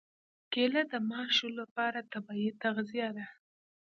کېله 0.51 0.81
د 0.91 0.93
ماشو 1.09 1.47
لپاره 1.59 2.07
طبیعي 2.13 2.51
تغذیه 2.63 3.09
ده. 3.17 3.25